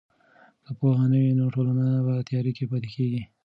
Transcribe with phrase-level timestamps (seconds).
[0.65, 3.21] که پوهه نه وي نو ټولنه په تیاره کې پاتې کیږي.